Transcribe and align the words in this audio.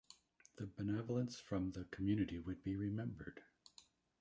The 0.55 0.65
benevolence 0.65 1.39
from 1.39 1.73
the 1.73 1.83
community 1.91 2.39
would 2.39 2.63
be 2.63 2.75
remembered. 2.75 3.39